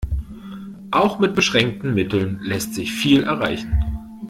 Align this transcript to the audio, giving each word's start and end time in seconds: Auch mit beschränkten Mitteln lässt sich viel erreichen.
Auch 0.89 1.19
mit 1.19 1.35
beschränkten 1.35 1.93
Mitteln 1.93 2.39
lässt 2.41 2.73
sich 2.73 2.91
viel 2.91 3.21
erreichen. 3.21 3.71